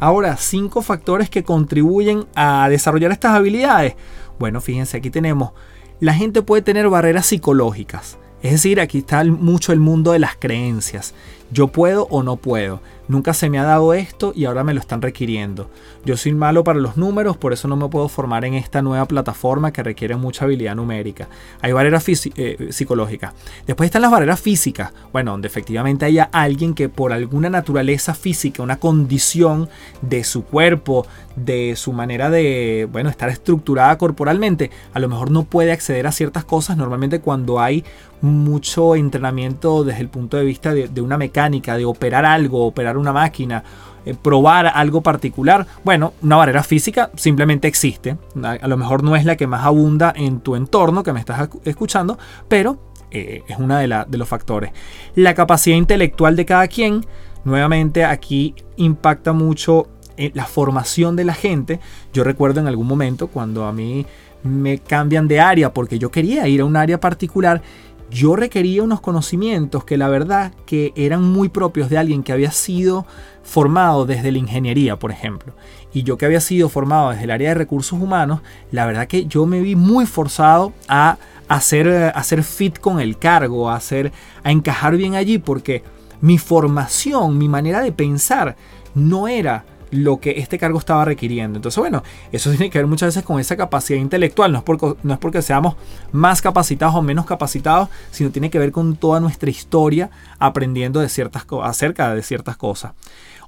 [0.00, 3.94] Ahora, cinco factores que contribuyen a desarrollar estas habilidades.
[4.38, 5.52] Bueno, fíjense, aquí tenemos,
[6.00, 8.18] la gente puede tener barreras psicológicas.
[8.42, 11.14] Es decir, aquí está mucho el mundo de las creencias.
[11.52, 12.80] Yo puedo o no puedo.
[13.10, 15.68] Nunca se me ha dado esto y ahora me lo están requiriendo.
[16.04, 19.04] Yo soy malo para los números, por eso no me puedo formar en esta nueva
[19.06, 21.26] plataforma que requiere mucha habilidad numérica.
[21.60, 23.34] Hay barreras eh, psicológicas.
[23.66, 24.92] Después están las barreras físicas.
[25.12, 29.68] Bueno, donde efectivamente haya alguien que por alguna naturaleza física, una condición
[30.02, 35.42] de su cuerpo, de su manera de, bueno, estar estructurada corporalmente, a lo mejor no
[35.42, 36.76] puede acceder a ciertas cosas.
[36.76, 37.84] Normalmente cuando hay
[38.20, 42.98] mucho entrenamiento desde el punto de vista de, de una mecánica, de operar algo, operar
[43.00, 43.64] una máquina,
[44.04, 48.16] eh, probar algo particular, bueno, una barrera física simplemente existe.
[48.42, 51.48] A, lo mejor no es la que más abunda en tu entorno que me estás
[51.64, 52.78] escuchando, pero
[53.10, 54.72] eh, es uno de, de los factores.
[55.14, 57.04] La capacidad intelectual de cada quien,
[57.44, 61.80] nuevamente aquí impacta mucho en la formación de la gente.
[62.12, 64.06] Yo recuerdo en algún momento cuando a mí
[64.42, 67.62] me cambian de área porque yo quería ir a un área particular
[68.10, 72.50] yo requería unos conocimientos que la verdad que eran muy propios de alguien que había
[72.50, 73.06] sido
[73.42, 75.52] formado desde la ingeniería, por ejemplo.
[75.92, 78.40] Y yo que había sido formado desde el área de recursos humanos,
[78.72, 81.18] la verdad que yo me vi muy forzado a
[81.48, 85.82] hacer, hacer fit con el cargo, a, hacer, a encajar bien allí, porque
[86.20, 88.56] mi formación, mi manera de pensar,
[88.94, 91.56] no era lo que este cargo estaba requiriendo.
[91.58, 94.52] Entonces, bueno, eso tiene que ver muchas veces con esa capacidad intelectual.
[94.52, 95.76] No es, porque, no es porque seamos
[96.12, 101.08] más capacitados o menos capacitados, sino tiene que ver con toda nuestra historia aprendiendo de
[101.08, 102.92] ciertas acerca de ciertas cosas.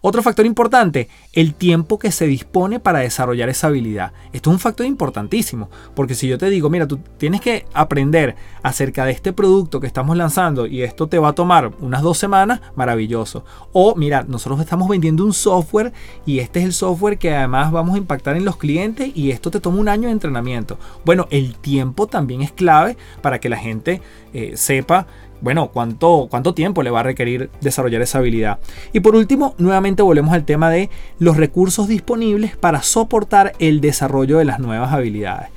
[0.04, 4.12] Otro factor importante, el tiempo que se dispone para desarrollar esa habilidad.
[4.32, 8.34] Esto es un factor importantísimo, porque si yo te digo, mira, tú tienes que aprender
[8.64, 12.18] acerca de este producto que estamos lanzando y esto te va a tomar unas dos
[12.18, 13.44] semanas, maravilloso.
[13.72, 15.92] O mira, nosotros estamos vendiendo un software
[16.26, 19.52] y este es el software que además vamos a impactar en los clientes y esto
[19.52, 20.80] te toma un año de entrenamiento.
[21.04, 25.06] Bueno, el tiempo también es clave para que la gente eh, sepa
[25.42, 28.58] bueno, ¿cuánto, cuánto tiempo le va a requerir desarrollar esa habilidad.
[28.92, 34.38] Y por último, nuevamente volvemos al tema de los recursos disponibles para soportar el desarrollo
[34.38, 35.48] de las nuevas habilidades.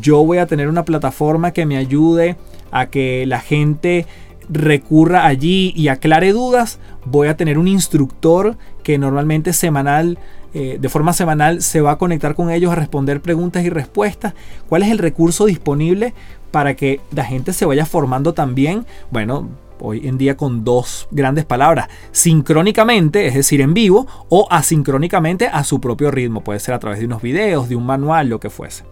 [0.00, 2.36] Yo voy a tener una plataforma que me ayude
[2.70, 4.06] a que la gente
[4.48, 6.78] recurra allí y aclare dudas.
[7.04, 10.18] Voy a tener un instructor que normalmente semanal
[10.54, 14.34] eh, de forma semanal se va a conectar con ellos a responder preguntas y respuestas.
[14.68, 16.14] ¿Cuál es el recurso disponible
[16.50, 18.86] para que la gente se vaya formando también?
[19.10, 19.48] Bueno,
[19.80, 25.64] hoy en día con dos grandes palabras, sincrónicamente, es decir, en vivo, o asincrónicamente a
[25.64, 26.42] su propio ritmo.
[26.42, 28.84] Puede ser a través de unos videos, de un manual, lo que fuese.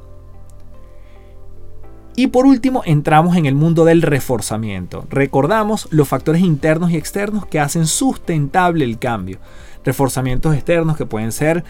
[2.17, 5.05] Y por último, entramos en el mundo del reforzamiento.
[5.11, 9.39] Recordamos los factores internos y externos que hacen sustentable el cambio
[9.85, 11.65] reforzamientos externos que pueden ser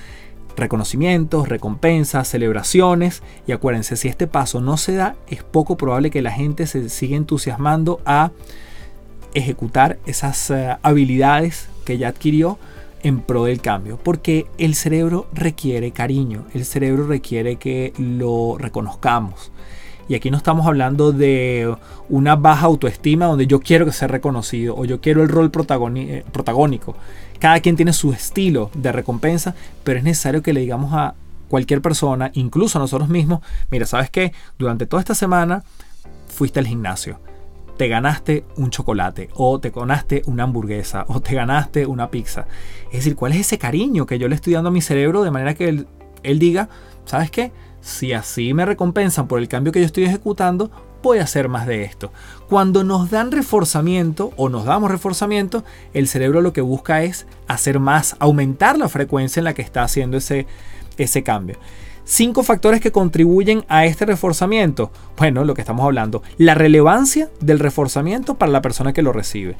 [0.57, 3.23] reconocimientos, recompensas, celebraciones.
[3.47, 6.89] Y acuérdense, si este paso no se da, es poco probable que la gente se
[6.89, 8.31] siga entusiasmando a
[9.35, 12.59] ejecutar esas eh, habilidades que ya adquirió
[13.03, 19.53] en pro del cambio, porque el cerebro requiere cariño, el cerebro requiere que lo reconozcamos.
[20.09, 21.75] Y aquí no estamos hablando de
[22.09, 26.95] una baja autoestima donde yo quiero que sea reconocido o yo quiero el rol protagónico.
[27.45, 31.15] Cada quien tiene su estilo de recompensa, pero es necesario que le digamos a
[31.49, 33.41] cualquier persona, incluso nosotros mismos,
[33.71, 34.33] mira, ¿sabes qué?
[34.59, 35.63] Durante toda esta semana
[36.27, 37.21] fuiste al gimnasio
[37.77, 42.47] te ganaste un chocolate o te ganaste una hamburguesa o te ganaste una pizza.
[42.87, 45.31] Es decir, ¿cuál es ese cariño que yo le estoy dando a mi cerebro de
[45.31, 45.87] manera que él,
[46.23, 46.71] él diga,
[47.05, 47.53] ¿sabes qué?
[47.83, 50.71] Si así me recompensan por el cambio que yo estoy ejecutando,
[51.13, 52.13] a hacer más de esto.
[52.49, 57.79] Cuando nos dan reforzamiento o nos damos reforzamiento, el cerebro lo que busca es hacer
[57.79, 60.47] más, aumentar la frecuencia en la que está haciendo ese,
[60.97, 61.57] ese cambio.
[62.05, 64.91] Cinco factores que contribuyen a este reforzamiento.
[65.17, 69.57] Bueno, lo que estamos hablando, la relevancia del reforzamiento para la persona que lo recibe.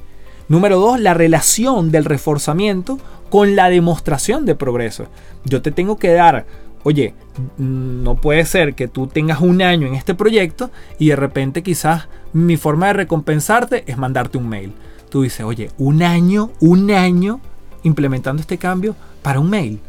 [0.47, 2.99] Número dos, la relación del reforzamiento
[3.31, 5.07] con la demostración de progreso.
[5.45, 6.45] Yo te tengo que dar,
[6.85, 7.15] oye,
[7.59, 12.09] no puede ser que tú tengas un año en este proyecto y de repente quizás
[12.33, 14.73] mi forma de recompensarte es mandarte un mail.
[15.11, 17.41] Tú dices, oye, un año, un año
[17.83, 19.81] implementando este cambio para un mail.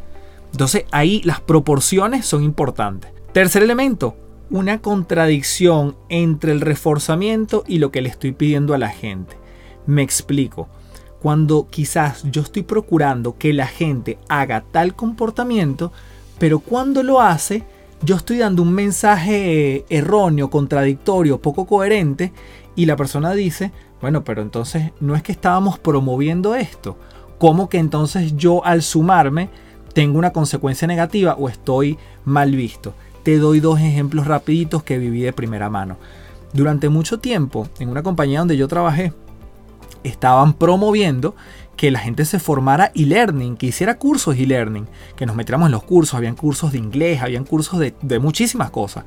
[0.52, 3.12] Entonces ahí las proporciones son importantes.
[3.34, 4.16] Tercer elemento,
[4.50, 9.38] una contradicción entre el reforzamiento y lo que le estoy pidiendo a la gente.
[9.86, 10.70] Me explico.
[11.22, 15.92] Cuando quizás yo estoy procurando que la gente haga tal comportamiento,
[16.38, 17.64] pero cuando lo hace,
[18.02, 22.32] yo estoy dando un mensaje erróneo, contradictorio, poco coherente,
[22.76, 23.72] y la persona dice,
[24.02, 26.98] bueno, pero entonces no es que estábamos promoviendo esto.
[27.38, 29.50] ¿Cómo que entonces yo al sumarme
[29.96, 32.94] tengo una consecuencia negativa o estoy mal visto.
[33.24, 35.96] Te doy dos ejemplos rapiditos que viví de primera mano.
[36.52, 39.14] Durante mucho tiempo, en una compañía donde yo trabajé,
[40.04, 41.34] estaban promoviendo
[41.76, 45.84] que la gente se formara e-learning, que hiciera cursos e-learning, que nos metiéramos en los
[45.84, 49.04] cursos, habían cursos de inglés, habían cursos de, muchísimas cosas.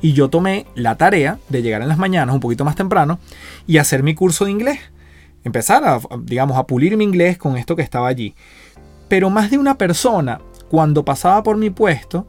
[0.00, 3.18] Y yo tomé la tarea de llegar en las mañanas un poquito más temprano
[3.66, 4.78] y hacer mi curso de inglés.
[5.44, 8.34] Empezar digamos, a pulir mi inglés con esto que estaba allí.
[9.08, 12.26] Pero más de una persona, cuando pasaba por mi puesto,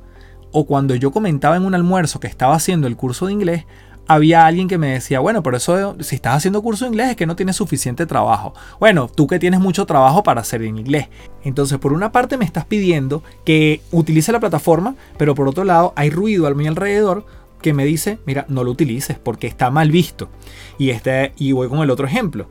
[0.51, 3.65] o cuando yo comentaba en un almuerzo que estaba haciendo el curso de inglés,
[4.07, 7.15] había alguien que me decía, bueno, pero eso si estás haciendo curso de inglés es
[7.15, 8.53] que no tienes suficiente trabajo.
[8.79, 11.07] Bueno, tú que tienes mucho trabajo para hacer en inglés.
[11.43, 15.93] Entonces, por una parte me estás pidiendo que utilice la plataforma, pero por otro lado
[15.95, 17.25] hay ruido a mi alrededor
[17.61, 20.29] que me dice, mira, no lo utilices porque está mal visto.
[20.77, 22.47] Y, este, y voy con el otro ejemplo.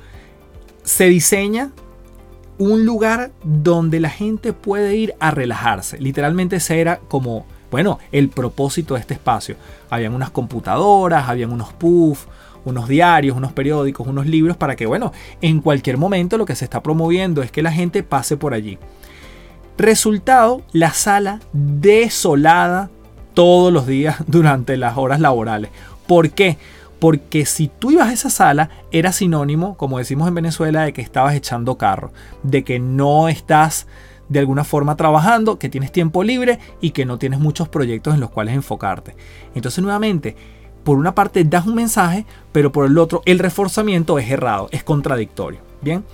[0.83, 1.71] Se diseña
[2.59, 5.99] un lugar donde la gente puede ir a relajarse.
[5.99, 9.57] Literalmente ese era como, bueno, el propósito de este espacio.
[9.89, 12.29] Habían unas computadoras, habían unos puffs,
[12.67, 15.11] unos diarios, unos periódicos, unos libros para que, bueno,
[15.41, 18.79] en cualquier momento lo que se está promoviendo es que la gente pase por allí.
[19.79, 22.91] Resultado, la sala desolada
[23.33, 25.71] todos los días durante las horas laborales.
[26.07, 26.59] ¿Por qué?
[26.99, 31.01] porque si tú ibas a esa sala era sinónimo, como decimos en Venezuela, de que
[31.01, 32.13] estabas echando carro,
[32.45, 33.89] de que no estás
[34.33, 38.21] de alguna forma trabajando, que tienes tiempo libre y que no tienes muchos proyectos en
[38.21, 39.15] los cuales enfocarte.
[39.55, 40.35] Entonces nuevamente,
[40.85, 44.83] por una parte das un mensaje, pero por el otro el reforzamiento es errado, es
[44.83, 45.61] contradictorio.
[45.83, 46.05] Bien.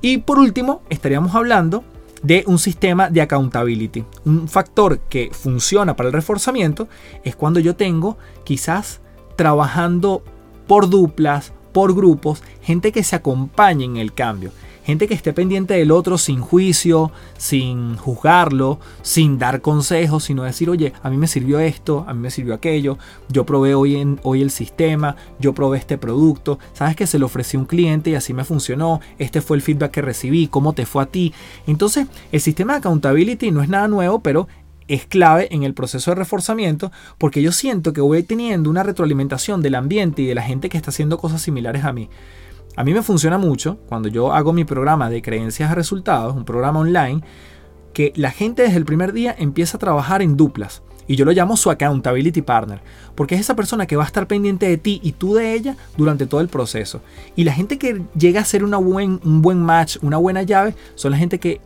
[0.00, 1.82] Y por último, estaríamos hablando
[2.22, 4.04] de un sistema de accountability.
[4.24, 6.88] Un factor que funciona para el reforzamiento
[7.24, 9.00] es cuando yo tengo quizás
[9.36, 10.22] trabajando
[10.66, 14.52] por duplas, por grupos, gente que se acompañe en el cambio,
[14.84, 20.70] gente que esté pendiente del otro sin juicio, sin juzgarlo, sin dar consejos, sino decir,
[20.70, 23.96] oye, a mí me sirvió esto, a mí me sirvió aquello, yo probé hoy,
[24.42, 28.14] el sistema, yo probé este producto, sabes que se lo ofrecí a un cliente y
[28.14, 31.32] así me funcionó, este fue el feedback que recibí, cómo te fue a ti.
[31.66, 34.48] Entonces, el sistema de accountability no es nada nuevo, pero
[34.88, 39.62] es clave en el proceso de reforzamiento porque yo siento que voy teniendo una retroalimentación
[39.62, 42.08] del ambiente y de la gente que está haciendo cosas similares a mí.
[42.74, 46.44] A mí me funciona mucho cuando yo hago mi programa de creencias a resultados, un
[46.44, 47.22] programa online,
[47.92, 50.82] que la gente desde el primer día empieza a trabajar en duplas.
[51.06, 52.80] Y yo lo llamo su accountability partner,
[53.14, 55.76] porque es esa persona que va a estar pendiente de ti y tú de ella
[55.98, 57.02] durante todo el proceso.
[57.36, 60.74] Y la gente que llega a ser una buen, un buen match, una buena llave,
[60.94, 61.60] son la gente que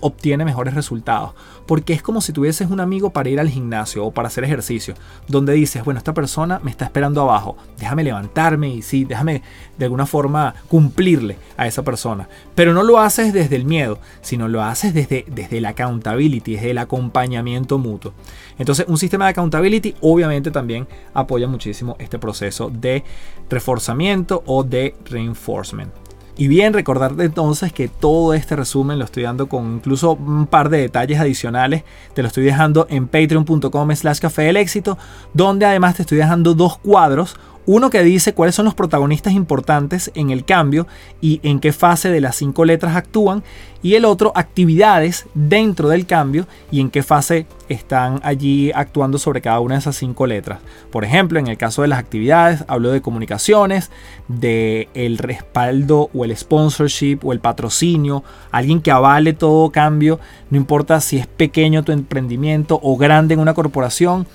[0.00, 1.32] obtiene mejores resultados.
[1.66, 4.94] Porque es como si tuvieses un amigo para ir al gimnasio o para hacer ejercicio,
[5.26, 9.42] donde dices, bueno, esta persona me está esperando abajo, déjame levantarme y sí, déjame
[9.76, 12.28] de alguna forma cumplirle a esa persona.
[12.54, 16.70] Pero no lo haces desde el miedo, sino lo haces desde, desde la accountability, desde
[16.70, 18.12] el acompañamiento mutuo.
[18.58, 23.04] Entonces, un sistema de accountability obviamente también apoya muchísimo este proceso de
[23.48, 26.07] reforzamiento o de reinforcement.
[26.40, 30.68] Y bien, recordarte entonces que todo este resumen lo estoy dando con incluso un par
[30.68, 31.82] de detalles adicionales.
[32.14, 34.96] Te lo estoy dejando en patreon.com slash café del éxito,
[35.34, 37.34] donde además te estoy dejando dos cuadros
[37.70, 40.86] Uno que dice cuáles son los protagonistas importantes en el cambio
[41.20, 43.44] y en qué fase de las cinco letras actúan.
[43.82, 49.42] Y el otro, actividades dentro del cambio y en qué fase están allí actuando sobre
[49.42, 50.60] cada una de esas cinco letras.
[50.90, 53.90] Por ejemplo, en el caso de las actividades, hablo de comunicaciones,
[54.28, 60.56] de el respaldo o el sponsorship o el patrocinio, alguien que avale todo cambio, no
[60.56, 64.26] importa si es pequeño tu emprendimiento o grande en una corporación,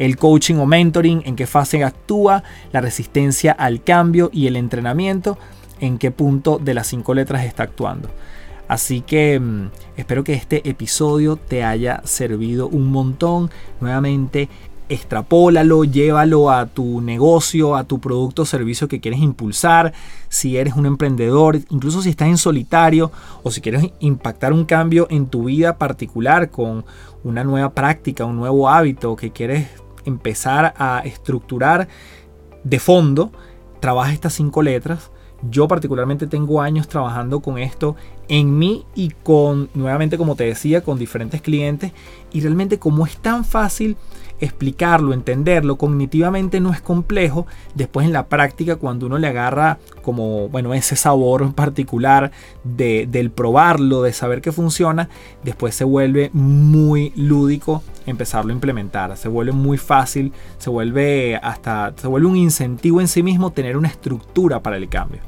[0.00, 2.42] el coaching o mentoring, en qué fase actúa,
[2.72, 5.38] la resistencia al cambio y el entrenamiento,
[5.78, 8.08] en qué punto de las cinco letras está actuando.
[8.66, 13.50] Así que mm, espero que este episodio te haya servido un montón.
[13.80, 14.48] Nuevamente,
[14.88, 19.92] extrapólalo, llévalo a tu negocio, a tu producto o servicio que quieres impulsar.
[20.30, 25.08] Si eres un emprendedor, incluso si estás en solitario o si quieres impactar un cambio
[25.10, 26.86] en tu vida particular con
[27.22, 29.68] una nueva práctica, un nuevo hábito que quieres
[30.04, 31.88] empezar a estructurar
[32.64, 33.32] de fondo,
[33.80, 35.10] trabaja estas cinco letras
[35.48, 37.96] yo particularmente tengo años trabajando con esto
[38.28, 41.92] en mí y con, nuevamente como te decía, con diferentes clientes.
[42.32, 43.96] Y realmente como es tan fácil
[44.40, 47.46] explicarlo, entenderlo, cognitivamente no es complejo.
[47.74, 52.30] Después en la práctica, cuando uno le agarra como, bueno, ese sabor particular
[52.64, 55.08] de, del probarlo, de saber que funciona,
[55.44, 59.16] después se vuelve muy lúdico empezarlo a implementar.
[59.16, 63.76] Se vuelve muy fácil, se vuelve hasta, se vuelve un incentivo en sí mismo tener
[63.76, 65.20] una estructura para el cambio.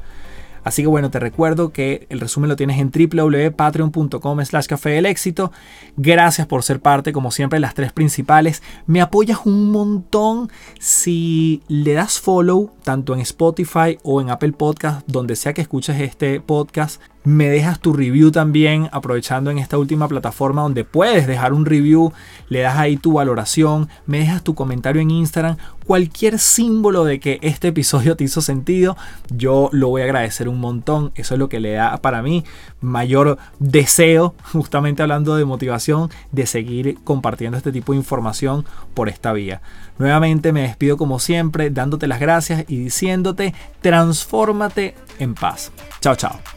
[0.63, 5.05] Así que bueno, te recuerdo que el resumen lo tienes en www.patreon.com slash café del
[5.05, 5.51] éxito.
[5.97, 8.63] Gracias por ser parte, como siempre, las tres principales.
[8.85, 10.49] Me apoyas un montón
[10.79, 15.99] si le das follow tanto en Spotify o en Apple Podcast, donde sea que escuches
[15.99, 21.53] este podcast me dejas tu review también aprovechando en esta última plataforma donde puedes dejar
[21.53, 22.11] un review,
[22.49, 27.39] le das ahí tu valoración, me dejas tu comentario en Instagram, cualquier símbolo de que
[27.41, 28.97] este episodio te hizo sentido,
[29.29, 32.43] yo lo voy a agradecer un montón, eso es lo que le da para mí
[32.81, 39.33] mayor deseo, justamente hablando de motivación, de seguir compartiendo este tipo de información por esta
[39.33, 39.61] vía.
[39.97, 45.71] Nuevamente me despido como siempre, dándote las gracias y diciéndote, transfórmate en paz.
[46.01, 46.52] Chao, chao.